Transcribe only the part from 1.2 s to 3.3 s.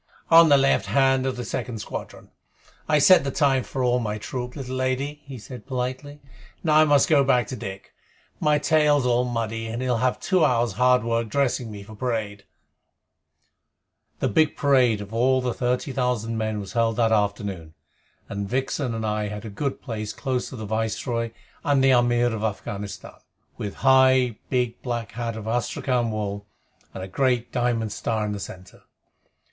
of the second squadron. I set the